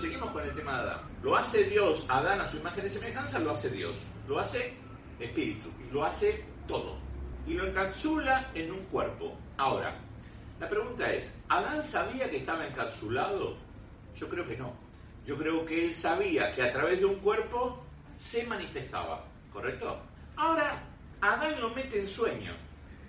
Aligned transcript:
seguimos 0.00 0.30
con 0.30 0.42
el 0.42 0.54
tema 0.54 0.76
de 0.76 0.90
Adán. 0.90 1.00
Lo 1.22 1.36
hace 1.36 1.64
Dios, 1.64 2.06
Adán 2.08 2.40
a 2.40 2.46
su 2.46 2.56
imagen 2.56 2.86
y 2.86 2.90
semejanza, 2.90 3.38
lo 3.38 3.50
hace 3.50 3.68
Dios. 3.70 3.98
Lo 4.26 4.38
hace 4.38 4.72
espíritu, 5.18 5.68
lo 5.92 6.04
hace 6.04 6.44
todo. 6.66 6.96
Y 7.46 7.54
lo 7.54 7.66
encapsula 7.66 8.50
en 8.54 8.70
un 8.72 8.84
cuerpo. 8.86 9.36
Ahora, 9.58 9.94
la 10.58 10.68
pregunta 10.68 11.12
es, 11.12 11.34
¿Adán 11.48 11.82
sabía 11.82 12.30
que 12.30 12.38
estaba 12.38 12.66
encapsulado? 12.66 13.56
Yo 14.16 14.28
creo 14.28 14.46
que 14.46 14.56
no. 14.56 14.72
Yo 15.26 15.36
creo 15.36 15.64
que 15.66 15.86
él 15.86 15.94
sabía 15.94 16.50
que 16.50 16.62
a 16.62 16.72
través 16.72 17.00
de 17.00 17.04
un 17.04 17.16
cuerpo 17.16 17.84
se 18.14 18.46
manifestaba, 18.46 19.24
¿correcto? 19.52 20.00
Ahora, 20.36 20.82
Adán 21.20 21.60
lo 21.60 21.74
mete 21.74 22.00
en 22.00 22.06
sueño. 22.06 22.52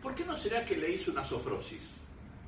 ¿Por 0.02 0.14
qué 0.14 0.26
no 0.26 0.36
será 0.36 0.66
que 0.66 0.76
le 0.76 0.92
hizo 0.92 1.12
una 1.12 1.24
sofrosis? 1.24 1.94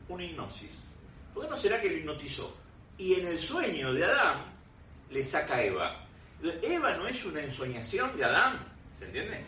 Una 0.10 0.24
hipnosis. 0.24 0.86
¿Por 1.34 1.44
qué 1.44 1.50
no 1.50 1.56
será 1.56 1.80
que 1.80 1.90
lo 1.90 1.98
hipnotizó? 1.98 2.64
Y 2.98 3.16
en 3.16 3.28
el 3.28 3.40
sueño 3.40 3.94
de 3.94 4.06
Adán 4.06 4.46
le 5.10 5.24
saca 5.24 5.56
a 5.56 5.64
Eva. 5.64 6.08
Eva 6.62 6.96
no 6.98 7.08
es 7.08 7.24
una 7.26 7.42
ensoñación 7.42 8.16
de 8.18 8.26
Adán, 8.26 8.60
¿se 8.98 9.06
entiende? 9.06 9.46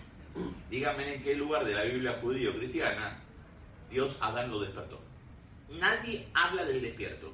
Dígame 0.69 1.15
en 1.15 1.23
qué 1.23 1.35
lugar 1.35 1.65
de 1.65 1.73
la 1.73 1.83
Biblia 1.83 2.17
judío-cristiana 2.21 3.21
Dios 3.89 4.17
Adán 4.19 4.49
lo 4.49 4.59
despertó. 4.59 4.99
Nadie 5.69 6.27
habla 6.33 6.65
del 6.65 6.81
despierto. 6.81 7.31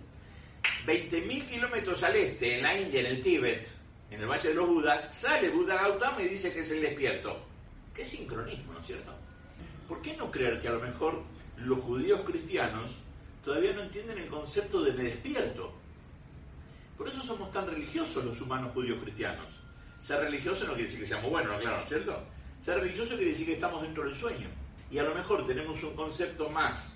20.000 0.86 1.46
kilómetros 1.48 2.04
al 2.04 2.16
este, 2.16 2.58
en 2.58 2.64
la 2.64 2.78
India, 2.78 3.00
en 3.02 3.06
el 3.08 3.24
Tíbet, 3.24 3.68
en 4.10 4.22
el 4.22 4.28
Valle 4.28 4.50
de 4.50 4.56
los 4.56 4.68
Budas, 4.68 5.14
sale 5.16 5.50
Buda 5.50 5.76
Gautama 5.76 6.22
y 6.22 6.28
dice 6.28 6.54
que 6.54 6.60
es 6.60 6.72
el 6.72 6.82
despierto. 6.82 7.46
Qué 7.94 8.06
sincronismo, 8.06 8.74
¿no 8.74 8.80
es 8.80 8.86
cierto? 8.86 9.12
¿Por 9.88 10.02
qué 10.02 10.16
no 10.16 10.32
creer 10.32 10.60
que 10.60 10.68
a 10.68 10.74
lo 10.74 10.80
mejor 10.80 11.24
los 11.58 11.80
judíos 11.80 12.22
cristianos 12.22 12.92
todavía 13.44 13.74
no 13.74 13.82
entienden 13.82 14.18
el 14.20 14.28
concepto 14.28 14.82
de 14.84 14.94
me 14.94 15.04
despierto? 15.04 15.74
Por 17.02 17.10
eso 17.10 17.24
somos 17.24 17.52
tan 17.52 17.66
religiosos 17.66 18.24
los 18.24 18.40
humanos 18.42 18.72
judíos 18.76 19.00
cristianos. 19.02 19.48
Ser 20.00 20.20
religioso 20.20 20.68
no 20.68 20.74
quiere 20.74 20.84
decir 20.84 21.00
que 21.00 21.08
seamos 21.08 21.32
buenos, 21.32 21.60
claro, 21.60 21.78
¿no 21.78 21.84
es 21.84 21.90
cierto? 21.90 22.24
Ser 22.60 22.80
religioso 22.80 23.16
quiere 23.16 23.32
decir 23.32 23.48
que 23.48 23.54
estamos 23.54 23.82
dentro 23.82 24.04
del 24.04 24.16
sueño. 24.16 24.48
Y 24.92 25.00
a 25.00 25.04
lo 25.04 25.16
mejor 25.16 25.48
tenemos 25.48 25.82
un 25.82 25.96
concepto 25.96 26.48
más 26.52 26.96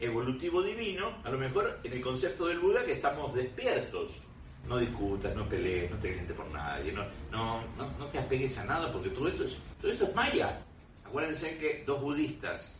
evolutivo 0.00 0.62
divino, 0.62 1.18
a 1.22 1.28
lo 1.28 1.36
mejor 1.36 1.80
en 1.84 1.92
el 1.92 2.00
concepto 2.00 2.46
del 2.46 2.60
Buda 2.60 2.82
que 2.82 2.92
estamos 2.92 3.34
despiertos. 3.34 4.22
No 4.66 4.78
discutas, 4.78 5.36
no 5.36 5.46
pelees, 5.46 5.90
no 5.90 5.98
te 5.98 6.08
calientes 6.08 6.34
por 6.34 6.48
nadie, 6.50 6.90
no, 6.90 7.04
no, 7.30 7.62
no, 7.76 8.06
te 8.06 8.20
apegues 8.20 8.56
a 8.56 8.64
nada, 8.64 8.90
porque 8.90 9.10
todo 9.10 9.28
esto, 9.28 9.44
es, 9.44 9.58
todo 9.82 9.92
esto 9.92 10.04
es 10.04 10.14
maya. 10.14 10.62
Acuérdense 11.04 11.58
que 11.58 11.84
dos 11.86 12.00
budistas 12.00 12.78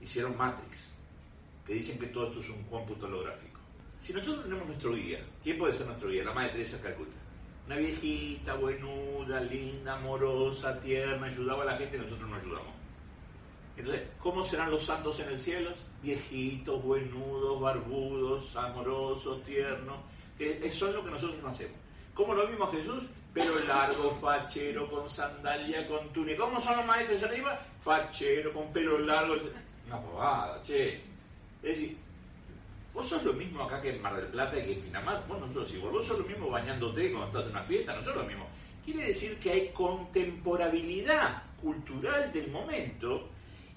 hicieron 0.00 0.38
Matrix, 0.38 0.88
que 1.66 1.74
dicen 1.74 1.98
que 1.98 2.06
todo 2.06 2.28
esto 2.28 2.40
es 2.40 2.48
un 2.48 2.62
cómputo 2.62 3.04
holográfico. 3.04 3.56
Si 4.00 4.12
nosotros 4.12 4.44
tenemos 4.44 4.66
nuestro 4.66 4.94
guía, 4.94 5.20
¿quién 5.42 5.58
puede 5.58 5.72
ser 5.72 5.86
nuestro 5.86 6.08
guía? 6.08 6.24
La 6.24 6.32
Madre 6.32 6.50
Teresa 6.50 6.76
de 6.76 6.82
Calcuta. 6.82 7.16
Una 7.66 7.76
viejita, 7.76 8.54
buenuda, 8.54 9.40
linda, 9.40 9.94
amorosa, 9.94 10.78
tierna, 10.80 11.26
ayudaba 11.26 11.64
a 11.64 11.66
la 11.66 11.76
gente 11.76 11.96
y 11.96 12.00
nosotros 12.00 12.28
no 12.28 12.36
ayudamos. 12.36 12.74
Entonces, 13.76 14.02
¿cómo 14.20 14.44
serán 14.44 14.70
los 14.70 14.84
santos 14.84 15.18
en 15.20 15.28
el 15.30 15.40
cielo? 15.40 15.70
Viejitos, 16.02 16.82
buenudos, 16.82 17.60
barbudos, 17.60 18.56
amorosos, 18.56 19.42
tiernos, 19.44 19.98
que 20.38 20.70
son 20.70 20.94
lo 20.94 21.04
que 21.04 21.10
nosotros 21.10 21.42
no 21.42 21.48
hacemos. 21.48 21.76
¿Cómo 22.14 22.32
lo 22.32 22.46
vimos 22.48 22.70
Jesús? 22.70 23.04
Pelo 23.34 23.58
largo, 23.66 24.16
fachero, 24.22 24.88
con 24.90 25.06
sandalia, 25.06 25.86
con 25.86 26.08
túnica. 26.10 26.44
¿Cómo 26.44 26.58
son 26.58 26.78
los 26.78 26.86
maestros 26.86 27.22
arriba? 27.24 27.60
Fachero, 27.80 28.52
con 28.54 28.72
pelo 28.72 28.98
largo. 28.98 29.34
Una 29.86 30.00
pavada, 30.00 30.62
che. 30.62 30.94
Es 31.62 31.78
decir, 31.78 31.98
vos 32.96 33.06
sos 33.06 33.22
lo 33.24 33.34
mismo 33.34 33.62
acá 33.62 33.80
que 33.82 33.90
en 33.90 34.00
Mar 34.00 34.16
del 34.16 34.28
Plata 34.28 34.58
y 34.58 34.64
que 34.64 34.72
en 34.72 34.80
Pinamar. 34.80 35.22
Vos 35.28 35.38
no 35.38 35.52
sos 35.52 35.72
igual. 35.74 35.92
Vos 35.92 36.06
sos 36.06 36.18
lo 36.18 36.24
mismo 36.24 36.48
bañándote 36.48 37.12
cuando 37.12 37.26
estás 37.26 37.44
en 37.44 37.50
una 37.50 37.64
fiesta. 37.64 37.94
No 37.94 38.02
sos 38.02 38.16
lo 38.16 38.24
mismo. 38.24 38.48
Quiere 38.82 39.08
decir 39.08 39.38
que 39.38 39.50
hay 39.50 39.68
contemporabilidad 39.68 41.42
cultural 41.60 42.32
del 42.32 42.50
momento 42.50 43.28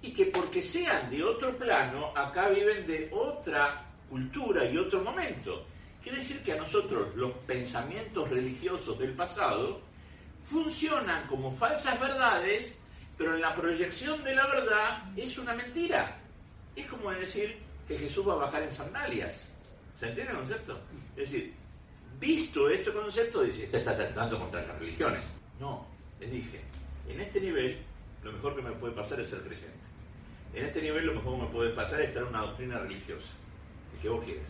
y 0.01 0.13
que 0.13 0.27
porque 0.27 0.61
sean 0.61 1.09
de 1.09 1.21
otro 1.21 1.57
plano, 1.57 2.13
acá 2.15 2.47
viven 2.47 2.87
de 2.87 3.09
otra 3.11 3.85
cultura 4.09 4.65
y 4.65 4.77
otro 4.77 5.03
momento. 5.03 5.65
Quiere 6.01 6.19
decir 6.19 6.41
que 6.41 6.53
a 6.53 6.57
nosotros 6.57 7.13
los 7.15 7.31
pensamientos 7.45 8.29
religiosos 8.29 8.97
del 8.97 9.13
pasado 9.13 9.81
funcionan 10.45 11.27
como 11.27 11.51
falsas 11.51 11.99
verdades, 11.99 12.79
pero 13.17 13.35
en 13.35 13.41
la 13.41 13.53
proyección 13.53 14.23
de 14.23 14.33
la 14.33 14.47
verdad 14.47 15.03
es 15.17 15.37
una 15.37 15.53
mentira. 15.53 16.17
Es 16.73 16.85
como 16.85 17.11
decir 17.11 17.68
que 17.89 17.97
Jesús 17.97 18.25
va 18.25 18.33
a 18.33 18.45
bajar 18.45 18.61
en 18.61 18.71
sandalias. 18.71 19.49
¿Se 19.99 20.07
entiende 20.07 20.31
el 20.31 20.37
concepto? 20.37 20.79
Es 21.17 21.31
decir, 21.31 21.55
visto 22.19 22.69
este 22.69 22.93
concepto, 22.93 23.41
dice, 23.41 23.63
este 23.63 23.79
está 23.79 23.97
tratando 23.97 24.39
contra 24.39 24.61
las 24.61 24.77
religiones. 24.77 25.25
No, 25.59 25.87
les 26.19 26.31
dije, 26.31 26.61
en 27.09 27.19
este 27.19 27.41
nivel 27.41 27.79
lo 28.23 28.31
mejor 28.31 28.55
que 28.55 28.61
me 28.61 28.71
puede 28.73 28.93
pasar 28.93 29.19
es 29.19 29.27
ser 29.27 29.39
creyente. 29.39 29.73
En 30.53 30.65
este 30.65 30.83
nivel 30.83 31.07
lo 31.07 31.15
mejor 31.15 31.35
que 31.35 31.41
me 31.45 31.51
puede 31.51 31.71
pasar 31.71 31.99
es 32.01 32.09
estar 32.09 32.21
en 32.21 32.29
una 32.29 32.41
doctrina 32.41 32.77
religiosa, 32.77 33.31
el 33.95 34.01
que 34.01 34.09
vos 34.09 34.23
quieres, 34.23 34.47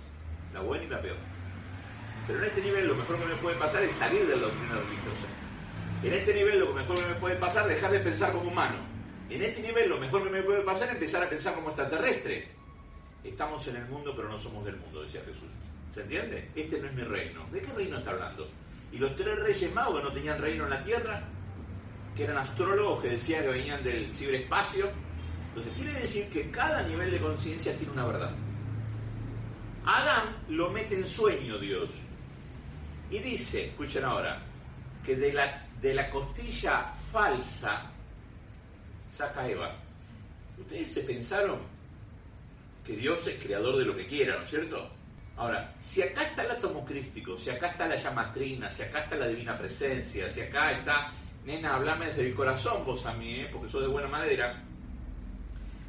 la 0.54 0.60
buena 0.60 0.84
y 0.84 0.88
la 0.90 1.02
peor. 1.02 1.18
Pero 2.28 2.40
en 2.40 2.46
este 2.46 2.62
nivel 2.62 2.88
lo 2.90 2.96
mejor 2.96 3.20
que 3.20 3.26
me 3.26 3.36
puede 3.36 3.56
pasar 3.56 3.84
es 3.84 3.94
salir 3.94 4.28
de 4.28 4.36
la 4.36 4.42
doctrina 4.42 4.74
religiosa. 4.76 5.28
En 6.04 6.14
este 6.14 6.34
nivel 6.34 6.60
lo 6.60 6.74
mejor 6.74 6.98
que 6.98 7.06
me 7.06 7.16
puede 7.16 7.36
pasar 7.38 7.70
es 7.70 7.76
dejar 7.76 7.92
de 7.92 8.00
pensar 8.02 8.34
como 8.34 8.52
humano. 8.52 8.80
En 9.30 9.42
este 9.42 9.62
nivel 9.62 9.90
lo 9.90 9.98
mejor 9.98 10.24
que 10.26 10.30
me 10.30 10.44
puede 10.44 10.62
pasar 10.62 10.90
es 10.90 10.96
empezar 10.96 11.24
a 11.24 11.30
pensar 11.30 11.56
como 11.56 11.70
extraterrestre. 11.70 12.59
Estamos 13.24 13.68
en 13.68 13.78
el 13.78 13.86
mundo 13.88 14.14
pero 14.16 14.30
no 14.30 14.38
somos 14.38 14.64
del 14.66 14.78
mundo, 14.78 15.02
decía 15.02 15.22
Jesús. 15.22 15.50
¿Se 15.94 16.02
entiende? 16.02 16.52
Este 16.56 16.80
no 16.80 16.88
es 16.88 16.94
mi 16.94 17.04
reino. 17.04 17.46
¿De 17.52 17.62
qué 17.62 17.72
reino 17.74 17.98
está 17.98 18.12
hablando? 18.12 18.48
¿Y 18.92 18.98
los 18.98 19.16
tres 19.16 19.40
reyes 19.40 19.74
magos 19.74 20.04
no 20.04 20.12
tenían 20.12 20.40
reino 20.40 20.64
en 20.66 20.70
la 20.70 20.84
tierra? 20.84 21.24
Que 22.16 22.24
eran 22.24 22.38
astrólogos 22.38 23.02
que 23.02 23.10
decían 23.10 23.44
que 23.44 23.50
venían 23.50 23.84
del 23.84 24.14
ciberespacio 24.14 24.90
entonces 25.50 25.74
quiere 25.74 26.00
decir 26.00 26.30
que 26.30 26.52
cada 26.52 26.84
nivel 26.84 27.12
de 27.12 27.20
conciencia 27.20 27.76
tiene 27.76 27.94
una 27.94 28.06
verdad. 28.06 28.32
Adán 29.86 30.38
lo 30.50 30.70
mete 30.70 30.96
en 30.96 31.08
sueño 31.08 31.58
Dios. 31.58 31.92
Y 33.10 33.20
dice, 33.20 33.66
escuchen 33.66 34.06
ahora, 34.06 34.42
que 35.04 35.16
de 35.16 35.34
la, 35.34 35.68
de 35.82 35.96
la 35.96 36.10
costilla 36.10 36.94
falsa 37.12 37.92
saca 39.10 39.48
Eva. 39.48 39.76
Ustedes 40.60 40.94
se 40.94 41.02
pensaron 41.02 41.60
que 42.90 42.96
Dios 42.96 43.28
es 43.28 43.36
creador 43.36 43.78
de 43.78 43.86
lo 43.86 43.96
que 43.96 44.08
quiera, 44.08 44.36
¿no 44.36 44.44
es 44.44 44.50
cierto? 44.50 44.90
Ahora, 45.38 45.76
si 45.80 46.02
acá 46.02 46.24
está 46.24 46.44
el 46.44 46.50
átomo 46.50 46.84
crístico, 46.84 47.38
si 47.38 47.52
acá 47.52 47.68
está 47.68 47.88
la 47.88 47.96
llamatrina, 47.96 48.68
si 48.72 48.82
acá 48.82 49.04
está 49.04 49.16
la 49.16 49.28
divina 49.28 49.56
presencia, 49.56 50.28
si 50.28 50.42
acá 50.42 50.72
está, 50.72 51.12
nena, 51.46 51.76
hablame 51.76 52.08
desde 52.08 52.26
el 52.30 52.34
corazón 52.34 52.84
vos 52.84 53.06
a 53.06 53.14
mí, 53.14 53.42
¿eh? 53.42 53.50
porque 53.52 53.70
sos 53.70 53.84
de 53.84 53.88
buena 53.90 54.08
madera, 54.08 54.60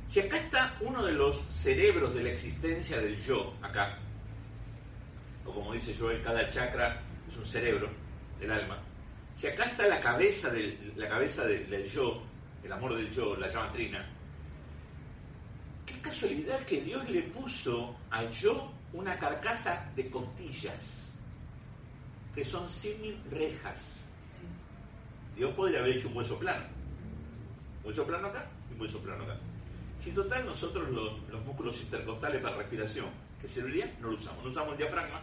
si 0.08 0.20
acá 0.20 0.36
está 0.36 0.76
uno 0.82 1.02
de 1.02 1.12
los 1.12 1.38
cerebros 1.38 2.14
de 2.14 2.22
la 2.22 2.30
existencia 2.32 3.00
del 3.00 3.18
yo, 3.18 3.54
acá, 3.62 3.96
o 5.46 5.52
como 5.52 5.72
dice 5.72 5.96
Joel, 5.98 6.22
cada 6.22 6.46
chakra 6.50 7.00
es 7.26 7.34
un 7.34 7.46
cerebro 7.46 7.88
del 8.38 8.52
alma. 8.52 8.78
Si 9.34 9.46
acá 9.46 9.64
está 9.64 9.86
la 9.86 10.00
cabeza 10.00 10.50
del, 10.50 10.92
la 10.96 11.08
cabeza 11.08 11.46
del, 11.46 11.86
yo, 11.86 12.22
el 12.62 12.70
amor 12.70 12.94
del 12.94 13.10
yo, 13.10 13.34
la 13.38 13.48
llama 13.48 13.72
trina, 13.72 14.06
qué 16.20 16.26
casualidad 16.26 16.60
que 16.66 16.80
Dios 16.82 17.08
le 17.08 17.22
puso 17.22 17.96
al 18.10 18.30
yo 18.30 18.70
una 18.92 19.18
carcasa 19.18 19.90
de 19.96 20.10
costillas, 20.10 21.10
que 22.34 22.44
son 22.44 22.68
simil 22.68 23.18
rejas. 23.30 24.04
Dios 25.34 25.50
podría 25.54 25.80
haber 25.80 25.96
hecho 25.96 26.08
un 26.08 26.18
hueso 26.18 26.38
plano. 26.38 26.64
Un 27.82 27.88
hueso 27.88 28.06
plano 28.06 28.28
acá 28.28 28.46
y 28.70 28.74
un 28.74 28.80
hueso 28.82 29.00
plano 29.00 29.24
acá. 29.24 29.38
Si 30.04 30.10
total 30.10 30.44
nosotros 30.44 30.90
los, 30.90 31.42
músculos 31.44 31.80
intercostales 31.80 32.42
para 32.42 32.56
respiración 32.56 33.06
que 33.40 33.48
servirían, 33.48 33.90
no 34.00 34.08
lo 34.08 34.16
usamos. 34.16 34.44
No 34.44 34.50
usamos 34.50 34.72
el 34.72 34.78
diafragma. 34.78 35.22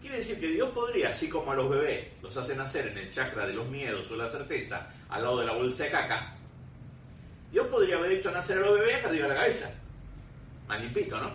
Quiere 0.00 0.18
decir 0.18 0.38
que 0.38 0.48
Dios 0.48 0.70
podría, 0.70 1.10
así 1.10 1.28
como 1.28 1.50
a 1.50 1.56
los 1.56 1.68
bebés 1.68 2.06
los 2.22 2.36
hace 2.36 2.54
nacer 2.54 2.86
en 2.86 2.98
el 2.98 3.10
chakra 3.10 3.44
de 3.44 3.54
los 3.54 3.68
miedos 3.68 4.08
o 4.12 4.16
la 4.16 4.28
certeza, 4.28 4.88
al 5.08 5.22
lado 5.22 5.40
de 5.40 5.46
la 5.46 5.54
bolsa 5.54 5.84
de 5.84 5.90
caca, 5.90 6.37
Dios 7.50 7.66
podría 7.68 7.96
haber 7.96 8.12
hecho 8.12 8.30
nacer 8.30 8.58
a 8.58 8.60
los 8.60 8.78
bebés 8.78 9.04
arriba 9.04 9.26
de 9.26 9.34
la 9.34 9.40
cabeza. 9.40 9.70
Más 10.66 10.80
limpito, 10.80 11.18
¿no? 11.20 11.32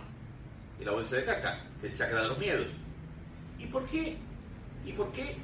Y 0.80 0.84
la 0.84 0.92
bolsa 0.92 1.16
de 1.16 1.24
caca, 1.24 1.60
que 1.80 1.88
el 1.88 1.96
chakra 1.96 2.22
de 2.22 2.28
los 2.28 2.38
miedos. 2.38 2.68
¿Y 3.58 3.66
por 3.66 3.84
qué? 3.86 4.16
¿Y 4.84 4.92
por 4.92 5.10
qué 5.12 5.36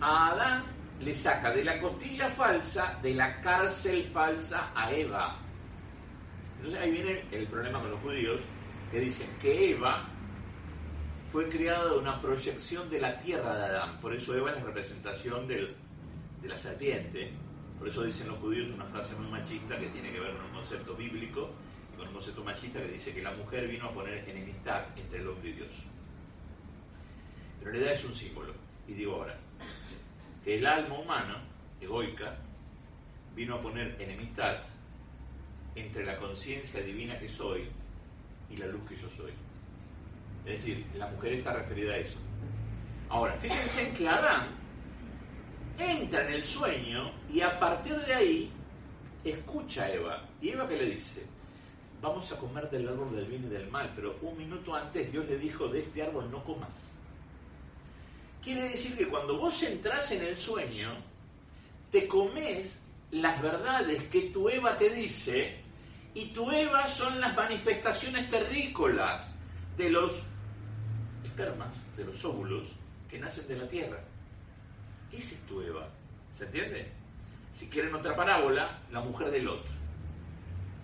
a 0.00 0.32
Adán 0.32 0.64
le 1.00 1.14
saca 1.14 1.52
de 1.52 1.64
la 1.64 1.78
costilla 1.80 2.28
falsa, 2.30 2.98
de 3.02 3.14
la 3.14 3.40
cárcel 3.40 4.04
falsa 4.04 4.70
a 4.74 4.92
Eva. 4.92 5.36
Entonces 6.56 6.80
ahí 6.80 6.90
viene 6.90 7.24
el 7.30 7.46
problema 7.46 7.80
con 7.80 7.90
los 7.90 8.00
judíos, 8.00 8.40
que 8.90 9.00
dicen 9.00 9.28
que 9.40 9.70
Eva 9.72 10.04
fue 11.30 11.48
creada 11.48 11.90
de 11.90 11.98
una 11.98 12.20
proyección 12.20 12.90
de 12.90 13.00
la 13.00 13.18
tierra 13.20 13.56
de 13.56 13.64
Adán. 13.66 14.00
Por 14.00 14.14
eso 14.14 14.34
Eva 14.34 14.50
es 14.50 14.56
la 14.56 14.64
representación 14.64 15.46
de 15.46 15.74
la 16.42 16.58
serpiente. 16.58 17.32
Por 17.78 17.88
eso 17.88 18.02
dicen 18.02 18.28
los 18.28 18.38
judíos 18.38 18.70
una 18.70 18.84
frase 18.86 19.14
muy 19.14 19.28
machista 19.28 19.78
que 19.78 19.88
tiene 19.88 20.12
que 20.12 20.18
ver 20.18 20.34
con 20.36 20.46
un 20.46 20.52
concepto 20.52 20.96
bíblico 20.96 21.50
y 21.92 21.96
con 21.96 22.08
un 22.08 22.14
concepto 22.14 22.42
machista 22.42 22.80
que 22.80 22.88
dice 22.88 23.14
que 23.14 23.22
la 23.22 23.32
mujer 23.32 23.68
vino 23.68 23.86
a 23.86 23.92
poner 23.92 24.28
enemistad 24.28 24.86
entre 24.96 25.20
el 25.20 25.28
hombre 25.28 25.50
y 25.50 25.52
Dios. 25.52 25.82
en 27.60 27.64
realidad 27.64 27.92
es 27.92 28.04
un 28.04 28.14
símbolo. 28.14 28.52
Y 28.88 28.94
digo 28.94 29.14
ahora, 29.16 29.38
que 30.42 30.56
el 30.56 30.66
alma 30.66 30.98
humana, 30.98 31.44
egoica, 31.80 32.36
vino 33.36 33.56
a 33.56 33.62
poner 33.62 34.00
enemistad 34.00 34.62
entre 35.74 36.04
la 36.04 36.18
conciencia 36.18 36.80
divina 36.80 37.18
que 37.18 37.28
soy 37.28 37.68
y 38.50 38.56
la 38.56 38.66
luz 38.66 38.88
que 38.88 38.96
yo 38.96 39.08
soy. 39.10 39.32
Es 40.44 40.64
decir, 40.64 40.86
la 40.94 41.08
mujer 41.08 41.34
está 41.34 41.52
referida 41.52 41.92
a 41.92 41.98
eso. 41.98 42.16
Ahora, 43.10 43.36
fíjense 43.36 43.92
que 43.92 44.08
Adán 44.08 44.57
entra 45.78 46.26
en 46.26 46.34
el 46.34 46.44
sueño 46.44 47.12
y 47.32 47.40
a 47.40 47.58
partir 47.58 47.96
de 47.96 48.14
ahí 48.14 48.50
escucha 49.24 49.84
a 49.84 49.92
Eva. 49.92 50.28
¿Y 50.40 50.50
Eva 50.50 50.68
qué 50.68 50.76
le 50.76 50.90
dice? 50.90 51.24
Vamos 52.00 52.30
a 52.32 52.36
comer 52.36 52.70
del 52.70 52.88
árbol 52.88 53.14
del 53.14 53.26
bien 53.26 53.44
y 53.44 53.48
del 53.48 53.68
mal, 53.70 53.92
pero 53.94 54.18
un 54.22 54.36
minuto 54.36 54.74
antes 54.74 55.10
Dios 55.10 55.26
le 55.26 55.38
dijo, 55.38 55.68
de 55.68 55.80
este 55.80 56.02
árbol 56.02 56.30
no 56.30 56.42
comas. 56.44 56.84
Quiere 58.42 58.68
decir 58.68 58.96
que 58.96 59.08
cuando 59.08 59.36
vos 59.36 59.62
entras 59.64 60.10
en 60.12 60.22
el 60.22 60.36
sueño, 60.36 60.96
te 61.90 62.06
comes 62.06 62.82
las 63.10 63.42
verdades 63.42 64.04
que 64.04 64.22
tu 64.30 64.48
Eva 64.48 64.76
te 64.76 64.90
dice, 64.90 65.60
y 66.14 66.26
tu 66.26 66.50
Eva 66.50 66.86
son 66.88 67.20
las 67.20 67.34
manifestaciones 67.36 68.30
terrícolas 68.30 69.28
de 69.76 69.90
los 69.90 70.22
espermas, 71.24 71.70
de 71.96 72.04
los 72.04 72.24
óvulos 72.24 72.68
que 73.08 73.18
nacen 73.18 73.46
de 73.48 73.56
la 73.56 73.68
tierra. 73.68 74.00
Esa 75.12 75.34
es 75.34 75.40
tu 75.46 75.60
Eva. 75.60 75.88
¿Se 76.36 76.44
entiende? 76.44 76.92
Si 77.52 77.68
quieren 77.68 77.94
otra 77.94 78.14
parábola, 78.14 78.78
la 78.92 79.00
mujer 79.00 79.30
de 79.30 79.40
Lot. 79.40 79.64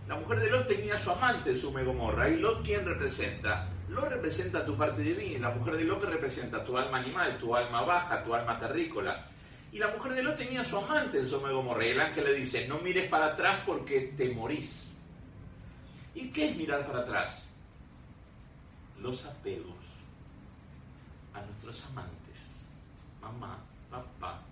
La 0.09 0.17
mujer 0.17 0.41
de 0.41 0.51
Lot 0.51 0.67
tenía 0.67 0.99
su 0.99 1.11
amante 1.11 1.51
en 1.51 1.59
su 1.59 1.71
Megomorra. 1.73 2.29
¿Y 2.29 2.37
Lot 2.37 2.65
quién 2.65 2.85
representa? 2.85 3.69
Lot 3.89 4.09
representa 4.09 4.65
tu 4.65 4.77
parte 4.77 5.03
divina. 5.03 5.49
La 5.49 5.55
mujer 5.55 5.77
de 5.77 5.85
Lot 5.85 6.05
representa 6.05 6.65
tu 6.65 6.77
alma 6.77 6.99
animal, 6.99 7.39
tu 7.39 7.55
alma 7.55 7.83
baja, 7.83 8.23
tu 8.23 8.35
alma 8.35 8.59
terrícola. 8.59 9.27
Y 9.73 9.79
la 9.79 9.89
mujer 9.89 10.13
de 10.13 10.23
Lot 10.23 10.37
tenía 10.37 10.61
a 10.61 10.65
su 10.65 10.77
amante 10.77 11.19
en 11.19 11.29
su 11.29 11.41
Megomorra. 11.41 11.87
Y 11.87 11.91
el 11.91 12.01
ángel 12.01 12.25
le 12.25 12.35
dice, 12.35 12.67
no 12.69 12.79
mires 12.79 13.09
para 13.09 13.27
atrás 13.27 13.63
porque 13.65 14.13
te 14.17 14.31
morís. 14.33 14.93
¿Y 16.15 16.31
qué 16.31 16.51
es 16.51 16.57
mirar 16.57 16.87
para 16.87 17.01
atrás? 17.01 17.47
Los 19.01 19.25
apegos 19.27 19.85
a 21.35 21.41
nuestros 21.41 21.85
amantes. 21.87 22.69
Mamá, 23.21 23.59
papá, 24.03 24.43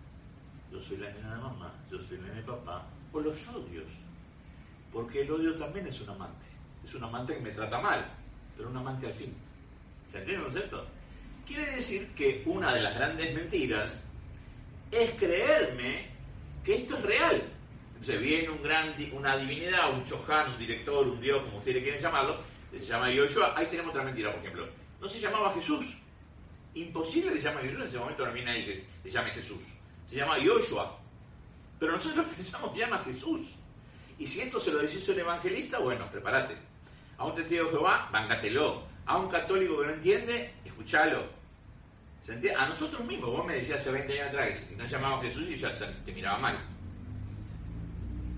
yo 0.70 0.80
soy 0.80 0.96
la 0.98 1.10
nena 1.10 1.34
de 1.34 1.42
mamá, 1.42 1.72
yo 1.90 1.98
soy 2.00 2.18
la 2.18 2.24
nena 2.24 2.36
de 2.36 2.42
papá, 2.42 2.86
o 3.12 3.20
los 3.20 3.48
odios. 3.48 3.92
Porque 4.92 5.22
el 5.22 5.30
odio 5.30 5.56
también 5.56 5.86
es 5.86 6.00
un 6.00 6.10
amante. 6.10 6.46
Es 6.84 6.94
un 6.94 7.04
amante 7.04 7.34
que 7.34 7.40
me 7.40 7.50
trata 7.50 7.80
mal, 7.80 8.04
pero 8.56 8.68
un 8.68 8.76
amante 8.76 9.06
al 9.06 9.14
fin. 9.14 9.34
¿Se 10.10 10.18
entiende, 10.18 10.46
es 10.46 10.52
cierto? 10.54 10.86
Quiere 11.46 11.76
decir 11.76 12.08
que 12.14 12.42
una 12.46 12.72
de 12.74 12.82
las 12.82 12.94
grandes 12.94 13.34
mentiras 13.34 14.04
es 14.90 15.10
creerme 15.12 16.06
que 16.62 16.76
esto 16.76 16.96
es 16.96 17.02
real. 17.02 17.42
Entonces 17.92 18.20
viene 18.20 18.50
un 18.50 18.62
gran, 18.62 18.94
una 19.12 19.36
divinidad, 19.36 19.92
un 19.92 20.04
chohan, 20.04 20.50
un 20.52 20.58
director, 20.58 21.06
un 21.06 21.20
dios, 21.20 21.42
como 21.44 21.58
ustedes 21.58 21.82
quieren 21.82 22.00
llamarlo, 22.00 22.40
se 22.70 22.84
llama 22.84 23.10
Yoshua. 23.10 23.54
Ahí 23.56 23.66
tenemos 23.66 23.90
otra 23.90 24.04
mentira, 24.04 24.32
por 24.32 24.40
ejemplo. 24.40 24.68
No 25.00 25.08
se 25.08 25.20
llamaba 25.20 25.52
Jesús. 25.52 25.96
Imposible 26.74 27.32
que 27.32 27.38
se 27.38 27.48
llame 27.48 27.62
Jesús, 27.62 27.82
en 27.82 27.88
ese 27.88 27.98
momento 27.98 28.26
no 28.26 28.32
viene 28.32 28.50
nadie 28.50 28.64
que 29.02 29.10
se 29.10 29.10
llame 29.10 29.30
Jesús. 29.30 29.62
Se 30.06 30.16
llama 30.16 30.38
Yoshua. 30.38 30.98
Pero 31.78 31.92
nosotros 31.92 32.26
pensamos 32.36 32.72
que 32.72 32.78
llama 32.78 32.98
Jesús. 32.98 33.56
Y 34.18 34.26
si 34.26 34.40
esto 34.40 34.58
se 34.58 34.72
lo 34.72 34.78
decís 34.78 35.06
a 35.08 35.12
un 35.12 35.18
evangelista, 35.18 35.78
bueno, 35.78 36.10
prepárate. 36.10 36.56
A 37.18 37.26
un 37.26 37.34
testigo 37.34 37.64
de 37.64 37.70
Jehová, 37.70 38.08
vángatelo. 38.12 38.84
A 39.06 39.18
un 39.18 39.28
católico 39.28 39.80
que 39.80 39.86
no 39.86 39.92
entiende, 39.94 40.54
escúchalo. 40.64 41.42
A 42.56 42.66
nosotros 42.66 43.04
mismos, 43.04 43.30
vos 43.30 43.44
me 43.44 43.56
decías 43.56 43.80
hace 43.80 43.90
20 43.90 44.12
años 44.12 44.28
atrás 44.28 44.60
que 44.60 44.76
nos 44.76 44.88
llamaba 44.88 45.20
Jesús 45.20 45.50
y 45.50 45.56
ya 45.56 45.72
te 46.04 46.12
miraba 46.12 46.38
mal. 46.38 46.58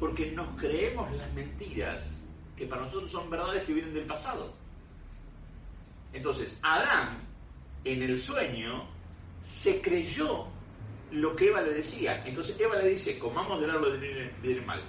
Porque 0.00 0.30
nos 0.32 0.48
creemos 0.58 1.12
las 1.12 1.30
mentiras 1.34 2.18
que 2.56 2.66
para 2.66 2.82
nosotros 2.82 3.10
son 3.10 3.28
verdades 3.28 3.62
que 3.64 3.74
vienen 3.74 3.92
del 3.92 4.06
pasado. 4.06 4.54
Entonces, 6.14 6.58
Adán, 6.62 7.20
en 7.84 8.02
el 8.02 8.20
sueño, 8.20 8.86
se 9.42 9.80
creyó 9.80 10.46
lo 11.10 11.36
que 11.36 11.48
Eva 11.48 11.62
le 11.62 11.74
decía. 11.74 12.22
Entonces 12.26 12.58
Eva 12.58 12.76
le 12.76 12.90
dice, 12.90 13.18
comamos 13.18 13.60
del 13.60 13.70
árbol 13.70 13.92
del 13.92 14.00
bien 14.00 14.32
y 14.42 14.48
del 14.48 14.64
mal. 14.64 14.82